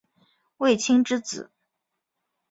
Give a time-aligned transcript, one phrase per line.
[0.57, 1.51] 卫青之子。